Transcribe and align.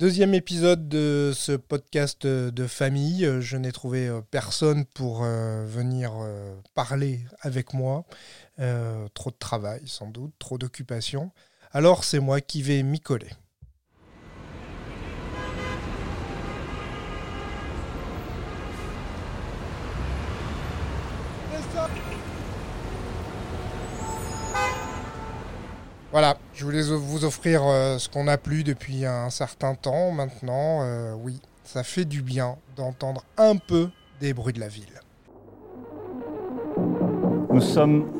Deuxième 0.00 0.32
épisode 0.32 0.88
de 0.88 1.30
ce 1.34 1.52
podcast 1.52 2.26
de 2.26 2.66
famille. 2.66 3.30
Je 3.40 3.58
n'ai 3.58 3.70
trouvé 3.70 4.08
euh, 4.08 4.22
personne 4.22 4.86
pour 4.86 5.24
euh, 5.24 5.66
venir 5.66 6.12
euh, 6.22 6.54
parler 6.74 7.20
avec 7.42 7.74
moi. 7.74 8.06
trop 9.12 9.30
de 9.30 9.36
travail 9.38 9.82
sans 9.84 10.08
doute, 10.08 10.32
trop 10.38 10.56
d'occupation. 10.56 11.32
Alors 11.72 12.04
c'est 12.04 12.18
moi 12.18 12.40
qui 12.40 12.62
vais 12.62 12.82
m'y 12.82 13.00
coller. 13.00 13.28
Voilà, 26.12 26.36
je 26.54 26.64
voulais 26.64 26.82
vous 26.82 27.24
offrir 27.24 27.62
euh, 27.64 27.98
ce 27.98 28.08
qu'on 28.08 28.24
n'a 28.24 28.36
plus 28.36 28.64
depuis 28.64 29.06
un 29.06 29.30
certain 29.30 29.76
temps 29.76 30.10
maintenant. 30.10 30.82
Euh, 30.82 31.14
oui, 31.14 31.40
ça 31.62 31.84
fait 31.84 32.04
du 32.04 32.20
bien 32.20 32.56
d'entendre 32.74 33.24
un 33.36 33.56
peu 33.56 33.90
des 34.20 34.34
bruits 34.34 34.52
de 34.52 34.58
la 34.58 34.66
ville. 34.66 35.00
Nous 37.52 37.60
sommes 37.60 38.10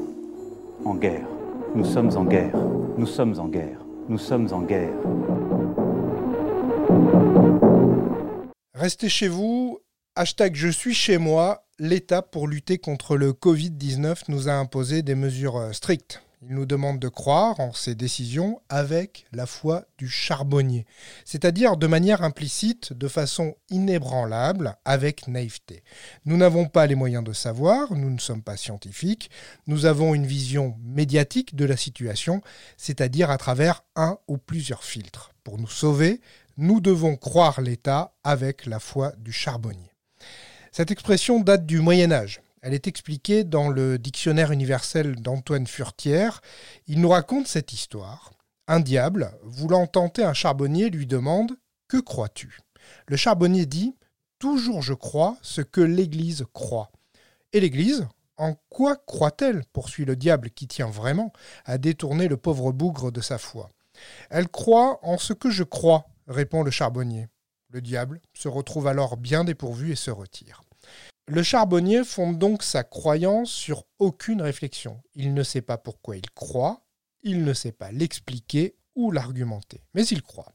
en 0.84 0.95
guerre. 0.95 1.27
Nous 1.74 1.84
sommes 1.84 2.16
en 2.16 2.24
guerre. 2.24 2.56
Nous 2.97 3.06
sommes 3.06 3.41
en 3.41 3.48
guerre. 3.48 3.80
Nous 4.09 4.19
sommes 4.19 4.52
en 4.52 4.62
guerre. 4.62 4.95
Restez 8.75 9.09
chez 9.09 9.28
vous. 9.28 9.80
Hashtag 10.14 10.55
je 10.55 10.69
suis 10.69 10.95
chez 10.95 11.19
moi. 11.19 11.64
L'État, 11.80 12.22
pour 12.22 12.47
lutter 12.47 12.78
contre 12.78 13.16
le 13.16 13.33
Covid-19, 13.33 14.25
nous 14.28 14.48
a 14.48 14.52
imposé 14.52 15.02
des 15.02 15.16
mesures 15.16 15.56
euh, 15.56 15.72
strictes. 15.72 16.22
Il 16.42 16.54
nous 16.54 16.64
demande 16.64 16.98
de 16.98 17.08
croire 17.08 17.60
en 17.60 17.74
ses 17.74 17.94
décisions 17.94 18.62
avec 18.70 19.26
la 19.30 19.44
foi 19.44 19.84
du 19.98 20.08
charbonnier, 20.08 20.86
c'est-à-dire 21.26 21.76
de 21.76 21.86
manière 21.86 22.22
implicite, 22.22 22.94
de 22.94 23.08
façon 23.08 23.56
inébranlable, 23.68 24.74
avec 24.86 25.28
naïveté. 25.28 25.82
Nous 26.24 26.38
n'avons 26.38 26.66
pas 26.66 26.86
les 26.86 26.94
moyens 26.94 27.22
de 27.24 27.34
savoir, 27.34 27.92
nous 27.92 28.08
ne 28.08 28.19
sommes 28.19 28.42
pas 28.42 28.56
scientifiques, 28.56 29.30
nous 29.66 29.84
avons 29.84 30.14
une 30.14 30.24
vision 30.24 30.77
médiatique 30.82 31.56
de 31.56 31.66
la 31.66 31.77
situation, 31.77 32.41
c'est-à-dire 32.78 33.28
à 33.28 33.36
travers 33.36 33.84
un 33.94 34.16
ou 34.27 34.38
plusieurs 34.38 34.82
filtres. 34.82 35.34
Pour 35.44 35.58
nous 35.58 35.69
sauver, 35.69 36.22
nous 36.56 36.80
devons 36.80 37.16
croire 37.16 37.60
l'État 37.60 38.14
avec 38.25 38.64
la 38.64 38.80
foi 38.80 39.12
du 39.19 39.30
charbonnier. 39.30 39.92
Cette 40.72 40.91
expression 40.91 41.38
date 41.41 41.66
du 41.66 41.80
Moyen 41.80 42.12
Âge. 42.12 42.41
Elle 42.62 42.75
est 42.75 42.86
expliquée 42.86 43.44
dans 43.44 43.70
le 43.70 43.98
dictionnaire 43.98 44.53
universel 44.53 45.16
d'Antoine 45.16 45.66
Furtière. 45.66 46.42
Il 46.86 47.00
nous 47.00 47.08
raconte 47.08 47.47
cette 47.47 47.72
histoire. 47.72 48.33
Un 48.69 48.80
diable, 48.80 49.33
voulant 49.42 49.86
tenter 49.86 50.22
un 50.22 50.34
charbonnier, 50.34 50.91
lui 50.91 51.06
demande 51.06 51.56
Que 51.88 51.97
crois-tu? 51.97 52.58
Le 53.06 53.16
charbonnier 53.16 53.64
dit 53.64 53.97
Toujours 54.38 54.83
je 54.83 54.94
crois 54.94 55.38
ce 55.41 55.62
que 55.62 55.81
l'Église 55.81 56.44
croit. 56.53 56.91
Et 57.53 57.61
l'Église 57.61 58.06
En 58.36 58.55
quoi 58.69 58.97
croit-elle 58.97 59.64
poursuit 59.72 60.05
le 60.05 60.16
diable 60.16 60.50
qui 60.50 60.69
tient 60.69 60.91
vraiment 60.91 61.33
à 61.64 61.78
détourner 61.78 62.28
le 62.28 62.36
pauvre 62.36 62.72
bougre 62.72 63.11
de 63.11 63.22
sa 63.22 63.38
foi. 63.38 63.70
Elle 64.28 64.48
croit 64.48 64.98
en 65.03 65.16
ce 65.19 65.33
que 65.33 65.50
je 65.50 65.64
crois, 65.64 66.06
répond 66.27 66.62
le 66.62 66.70
charbonnier. 66.70 67.28
Le 67.70 67.81
diable 67.81 68.20
se 68.34 68.48
retrouve 68.48 68.86
alors 68.86 69.16
bien 69.16 69.44
dépourvu 69.44 69.92
et 69.92 69.97
se 69.97 70.11
retire. 70.11 70.62
Le 71.33 71.45
charbonnier 71.45 72.03
fonde 72.03 72.41
donc 72.41 72.64
sa 72.64 72.83
croyance 72.83 73.53
sur 73.53 73.84
aucune 74.00 74.42
réflexion. 74.42 75.00
Il 75.14 75.33
ne 75.33 75.45
sait 75.45 75.62
pas 75.62 75.78
pourquoi 75.78 76.17
il 76.17 76.28
croit, 76.31 76.83
il 77.22 77.45
ne 77.45 77.55
sait 77.55 77.70
pas 77.70 77.92
l'expliquer 77.92 78.75
ou 78.97 79.12
l'argumenter, 79.12 79.84
mais 79.95 80.05
il 80.09 80.22
croit. 80.22 80.53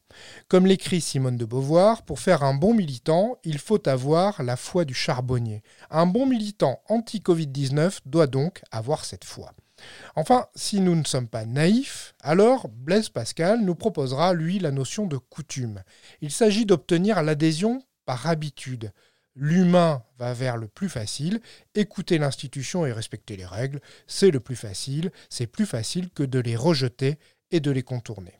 Comme 0.50 0.66
l'écrit 0.66 1.00
Simone 1.00 1.38
de 1.38 1.46
Beauvoir, 1.46 2.04
pour 2.04 2.20
faire 2.20 2.44
un 2.44 2.54
bon 2.54 2.74
militant, 2.74 3.38
il 3.46 3.58
faut 3.58 3.88
avoir 3.88 4.44
la 4.44 4.58
foi 4.58 4.84
du 4.84 4.94
charbonnier. 4.94 5.64
Un 5.92 6.08
bon 6.08 6.26
militant 6.26 6.82
anti-Covid-19 6.90 8.00
doit 8.06 8.28
donc 8.28 8.62
avoir 8.70 9.06
cette 9.06 9.24
foi. 9.24 9.54
Enfin, 10.18 10.48
si 10.56 10.82
nous 10.82 10.96
ne 10.96 11.06
sommes 11.06 11.30
pas 11.30 11.46
naïfs, 11.46 12.16
alors 12.20 12.68
Blaise 12.68 13.08
Pascal 13.08 13.62
nous 13.62 13.76
proposera, 13.76 14.34
lui, 14.34 14.60
la 14.60 14.72
notion 14.72 15.06
de 15.06 15.16
coutume. 15.16 15.84
Il 16.20 16.32
s'agit 16.32 16.66
d'obtenir 16.66 17.24
l'adhésion 17.24 17.82
par 18.06 18.28
habitude. 18.28 18.92
L'humain 19.36 20.04
va 20.18 20.34
vers 20.34 20.58
le 20.58 20.68
plus 20.68 20.90
facile. 20.90 21.42
Écouter 21.76 22.18
l'institution 22.18 22.86
et 22.86 22.94
respecter 22.94 23.36
les 23.36 23.46
règles, 23.46 23.82
c'est 24.08 24.32
le 24.32 24.40
plus 24.40 24.56
facile. 24.56 25.12
C'est 25.30 25.48
plus 25.48 25.66
facile 25.66 26.10
que 26.10 26.24
de 26.24 26.40
les 26.40 26.56
rejeter 26.56 27.20
et 27.52 27.60
de 27.60 27.72
les 27.72 27.84
contourner. 27.84 28.40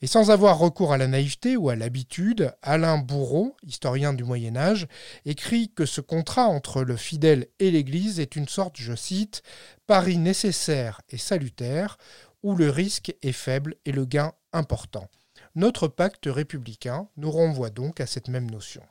Et 0.00 0.06
sans 0.06 0.30
avoir 0.30 0.58
recours 0.58 0.92
à 0.92 0.98
la 0.98 1.06
naïveté 1.06 1.56
ou 1.56 1.68
à 1.68 1.76
l'habitude, 1.76 2.54
Alain 2.62 2.98
Bourreau, 2.98 3.56
historien 3.62 4.12
du 4.12 4.24
Moyen 4.24 4.56
Âge, 4.56 4.88
écrit 5.24 5.70
que 5.70 5.86
ce 5.86 6.00
contrat 6.00 6.46
entre 6.46 6.82
le 6.82 6.96
fidèle 6.96 7.46
et 7.58 7.70
l'Église 7.70 8.18
est 8.18 8.34
une 8.34 8.48
sorte, 8.48 8.76
je 8.78 8.94
cite, 8.94 9.42
pari 9.86 10.18
nécessaire 10.18 11.02
et 11.10 11.18
salutaire, 11.18 11.98
où 12.42 12.56
le 12.56 12.70
risque 12.70 13.14
est 13.22 13.32
faible 13.32 13.76
et 13.84 13.92
le 13.92 14.04
gain 14.04 14.32
important. 14.52 15.08
Notre 15.54 15.86
pacte 15.86 16.26
républicain 16.26 17.08
nous 17.16 17.30
renvoie 17.30 17.70
donc 17.70 18.00
à 18.00 18.06
cette 18.06 18.28
même 18.28 18.50
notion. 18.50 18.82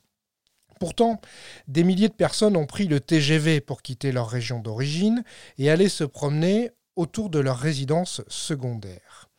Pourtant, 0.81 1.21
des 1.67 1.83
milliers 1.83 2.09
de 2.09 2.13
personnes 2.13 2.57
ont 2.57 2.65
pris 2.65 2.87
le 2.87 2.99
TGV 2.99 3.61
pour 3.61 3.83
quitter 3.83 4.11
leur 4.11 4.27
région 4.27 4.57
d'origine 4.57 5.23
et 5.59 5.69
aller 5.69 5.89
se 5.89 6.03
promener 6.03 6.71
autour 6.95 7.29
de 7.29 7.37
leur 7.37 7.59
résidence 7.59 8.23
secondaire. 8.27 9.29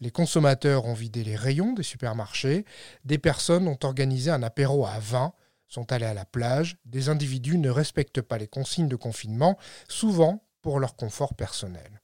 Les 0.00 0.10
consommateurs 0.10 0.84
ont 0.84 0.92
vidé 0.92 1.24
les 1.24 1.36
rayons 1.36 1.72
des 1.72 1.84
supermarchés, 1.84 2.66
des 3.06 3.16
personnes 3.16 3.66
ont 3.66 3.78
organisé 3.82 4.30
un 4.30 4.42
apéro 4.42 4.84
à 4.84 4.98
20, 4.98 5.32
sont 5.68 5.90
allés 5.90 6.04
à 6.04 6.12
la 6.12 6.26
plage, 6.26 6.76
des 6.84 7.08
individus 7.08 7.56
ne 7.56 7.70
respectent 7.70 8.20
pas 8.20 8.36
les 8.36 8.46
consignes 8.46 8.88
de 8.88 8.96
confinement, 8.96 9.56
souvent 9.88 10.44
pour 10.60 10.80
leur 10.80 10.96
confort 10.96 11.32
personnel. 11.32 12.02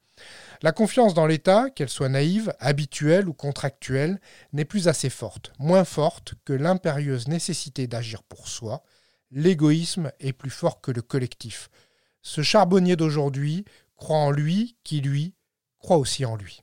La 0.62 0.72
confiance 0.72 1.14
dans 1.14 1.26
l'État, 1.26 1.70
qu'elle 1.70 1.88
soit 1.88 2.08
naïve, 2.08 2.54
habituelle 2.60 3.28
ou 3.28 3.34
contractuelle, 3.34 4.20
n'est 4.52 4.64
plus 4.64 4.88
assez 4.88 5.10
forte, 5.10 5.52
moins 5.58 5.84
forte 5.84 6.34
que 6.44 6.52
l'impérieuse 6.52 7.28
nécessité 7.28 7.86
d'agir 7.86 8.22
pour 8.22 8.48
soi. 8.48 8.82
L'égoïsme 9.30 10.12
est 10.20 10.32
plus 10.32 10.50
fort 10.50 10.80
que 10.80 10.90
le 10.90 11.02
collectif. 11.02 11.68
Ce 12.22 12.42
charbonnier 12.42 12.96
d'aujourd'hui 12.96 13.64
croit 13.96 14.18
en 14.18 14.30
lui 14.30 14.76
qui, 14.84 15.00
lui, 15.00 15.34
croit 15.78 15.98
aussi 15.98 16.24
en 16.24 16.36
lui. 16.36 16.62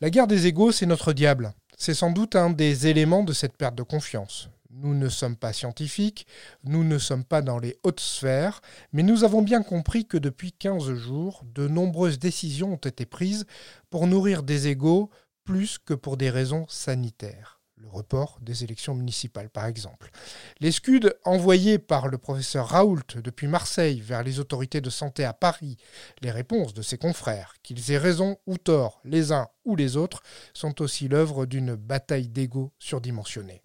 La 0.00 0.10
guerre 0.10 0.26
des 0.26 0.46
égaux, 0.46 0.72
c'est 0.72 0.86
notre 0.86 1.12
diable. 1.12 1.52
C'est 1.76 1.94
sans 1.94 2.10
doute 2.10 2.36
un 2.36 2.50
des 2.50 2.86
éléments 2.86 3.24
de 3.24 3.32
cette 3.32 3.56
perte 3.56 3.74
de 3.74 3.82
confiance. 3.82 4.48
Nous 4.76 4.92
ne 4.92 5.08
sommes 5.08 5.36
pas 5.36 5.52
scientifiques, 5.52 6.26
nous 6.64 6.82
ne 6.82 6.98
sommes 6.98 7.22
pas 7.22 7.42
dans 7.42 7.60
les 7.60 7.78
hautes 7.84 8.00
sphères, 8.00 8.60
mais 8.92 9.04
nous 9.04 9.22
avons 9.22 9.40
bien 9.40 9.62
compris 9.62 10.04
que 10.04 10.16
depuis 10.16 10.50
15 10.50 10.94
jours, 10.94 11.44
de 11.54 11.68
nombreuses 11.68 12.18
décisions 12.18 12.72
ont 12.72 12.76
été 12.76 13.06
prises 13.06 13.46
pour 13.88 14.08
nourrir 14.08 14.42
des 14.42 14.66
égaux 14.66 15.10
plus 15.44 15.78
que 15.78 15.94
pour 15.94 16.16
des 16.16 16.28
raisons 16.28 16.66
sanitaires. 16.68 17.60
Le 17.76 17.88
report 17.88 18.40
des 18.42 18.64
élections 18.64 18.96
municipales, 18.96 19.48
par 19.48 19.66
exemple. 19.66 20.10
Les 20.58 20.72
scuds 20.72 21.08
envoyés 21.24 21.78
par 21.78 22.08
le 22.08 22.18
professeur 22.18 22.66
Raoult 22.66 23.20
depuis 23.22 23.46
Marseille 23.46 24.00
vers 24.00 24.24
les 24.24 24.40
autorités 24.40 24.80
de 24.80 24.90
santé 24.90 25.24
à 25.24 25.34
Paris, 25.34 25.76
les 26.20 26.32
réponses 26.32 26.74
de 26.74 26.82
ses 26.82 26.98
confrères, 26.98 27.54
qu'ils 27.62 27.92
aient 27.92 27.98
raison 27.98 28.38
ou 28.48 28.58
tort, 28.58 29.00
les 29.04 29.30
uns 29.30 29.46
ou 29.64 29.76
les 29.76 29.96
autres, 29.96 30.24
sont 30.52 30.82
aussi 30.82 31.06
l'œuvre 31.06 31.46
d'une 31.46 31.76
bataille 31.76 32.28
d'égaux 32.28 32.72
surdimensionnée. 32.80 33.62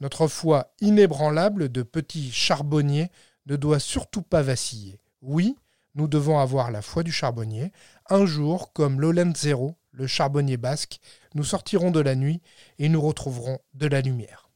Notre 0.00 0.26
foi 0.28 0.72
inébranlable 0.80 1.70
de 1.70 1.82
petits 1.82 2.32
charbonniers 2.32 3.10
ne 3.46 3.56
doit 3.56 3.80
surtout 3.80 4.22
pas 4.22 4.42
vaciller. 4.42 5.00
Oui, 5.22 5.56
nous 5.94 6.08
devons 6.08 6.38
avoir 6.38 6.70
la 6.70 6.82
foi 6.82 7.02
du 7.02 7.12
charbonnier. 7.12 7.72
Un 8.08 8.24
jour, 8.26 8.72
comme 8.72 9.00
Zéro, 9.36 9.76
le 9.92 10.06
charbonnier 10.06 10.56
basque, 10.56 11.00
nous 11.34 11.44
sortirons 11.44 11.90
de 11.90 12.00
la 12.00 12.14
nuit 12.14 12.40
et 12.78 12.88
nous 12.88 13.00
retrouverons 13.00 13.58
de 13.74 13.86
la 13.86 14.00
lumière. 14.00 14.48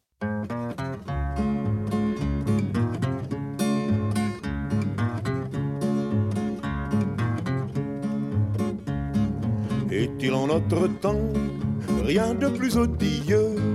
Est-il 9.90 10.34
en 10.34 10.48
notre 10.48 10.88
temps 11.00 11.20
rien 12.04 12.34
de 12.34 12.48
plus 12.48 12.76
odilleux 12.76 13.54
de 13.56 13.73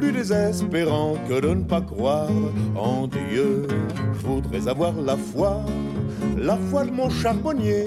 plus 0.00 0.12
désespérant 0.12 1.16
que 1.28 1.40
de 1.40 1.48
ne 1.48 1.62
pas 1.62 1.82
croire 1.82 2.30
en 2.74 3.06
Dieu. 3.06 3.66
Je 4.14 4.26
voudrais 4.26 4.66
avoir 4.66 4.94
la 4.94 5.16
foi, 5.16 5.62
la 6.38 6.56
foi 6.56 6.86
de 6.86 6.90
mon 6.90 7.10
charbonnier, 7.10 7.84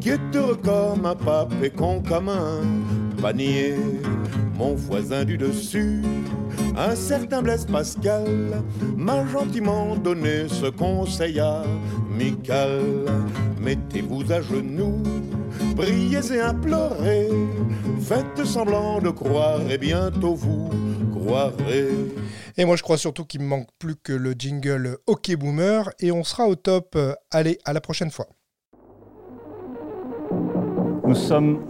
qui 0.00 0.10
est 0.10 0.20
heureux 0.34 0.58
comme 0.62 1.06
un 1.06 1.14
pape 1.14 1.54
et 1.62 1.70
con 1.70 2.02
comme 2.06 2.28
un 2.28 2.60
panier. 3.22 3.74
Mon 4.58 4.74
voisin 4.74 5.24
du 5.24 5.38
dessus, 5.38 6.02
un 6.88 6.96
certain 6.96 7.42
Blaise 7.42 7.66
Pascal, 7.66 8.62
m'a 8.96 9.26
gentiment 9.26 9.96
donné 9.96 10.48
ce 10.48 10.66
conseil 10.66 11.40
amical. 11.40 12.82
Mettez-vous 13.60 14.32
à 14.32 14.40
genoux, 14.40 15.02
priez 15.76 16.32
et 16.32 16.40
implorez, 16.40 17.28
faites 18.00 18.44
semblant 18.44 19.00
de 19.00 19.10
croire 19.10 19.60
et 19.70 19.76
bientôt 19.76 20.34
vous 20.34 20.70
croirais. 21.12 21.88
Et 22.56 22.64
moi, 22.64 22.76
je 22.76 22.82
crois 22.82 22.96
surtout 22.96 23.24
qu'il 23.24 23.40
me 23.42 23.46
manque 23.46 23.68
plus 23.78 23.96
que 23.96 24.12
le 24.12 24.32
jingle 24.32 24.98
OK 25.06 25.34
Boomer. 25.36 25.88
Et 26.00 26.10
on 26.12 26.24
sera 26.24 26.46
au 26.46 26.56
top. 26.56 26.98
Allez, 27.30 27.58
à 27.64 27.72
la 27.72 27.80
prochaine 27.80 28.10
fois. 28.10 28.26
Nous 31.06 31.14
sommes 31.14 31.64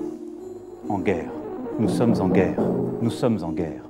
en 0.89 0.99
guerre. 0.99 1.31
Nous 1.79 1.89
sommes 1.89 2.21
en 2.21 2.29
guerre. 2.29 2.61
Nous 3.01 3.11
sommes 3.11 3.43
en 3.45 3.53
guerre. 3.53 3.90